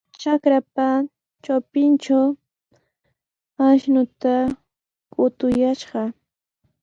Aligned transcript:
Trakrapa 0.19 0.87
trawpintraw 1.41 2.27
akshuta 3.67 4.35
qutuyashqa. 5.13 6.01